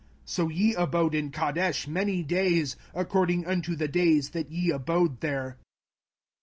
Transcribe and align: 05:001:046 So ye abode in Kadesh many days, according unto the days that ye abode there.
05:001:046 0.25 0.29
So 0.31 0.49
ye 0.49 0.73
abode 0.73 1.13
in 1.13 1.29
Kadesh 1.29 1.87
many 1.87 2.23
days, 2.23 2.75
according 2.95 3.45
unto 3.45 3.75
the 3.75 3.87
days 3.87 4.31
that 4.31 4.49
ye 4.49 4.71
abode 4.71 5.19
there. 5.21 5.59